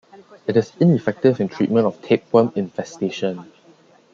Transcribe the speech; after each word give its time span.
It 0.47 0.57
is 0.57 0.73
ineffective 0.79 1.39
in 1.39 1.47
treatment 1.47 1.85
of 1.85 2.01
tapeworm 2.01 2.51
infestation. 2.55 3.45